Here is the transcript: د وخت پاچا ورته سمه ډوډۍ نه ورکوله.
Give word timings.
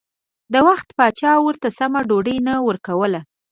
د 0.53 0.55
وخت 0.67 0.87
پاچا 0.97 1.33
ورته 1.45 1.67
سمه 1.79 1.99
ډوډۍ 2.07 2.37
نه 2.47 2.53
ورکوله. 2.67 3.21